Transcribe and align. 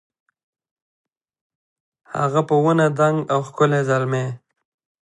هغه 2.15 2.41
په 2.49 2.55
ونه 2.63 2.87
دنګ 2.99 3.17
او 3.33 3.39
ښکلی 3.47 3.81
زلمی 3.89 4.25